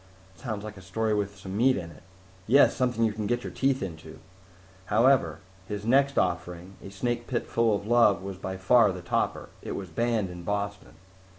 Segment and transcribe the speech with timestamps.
[0.35, 2.01] "Sounds like a story with some meat in it."
[2.47, 2.75] "Yes!
[2.75, 4.17] Something you can get your teeth into.
[4.85, 9.49] However, his next offering, A Snake Pit Full of Love, was by far the topper.
[9.61, 10.95] It was banned in Boston."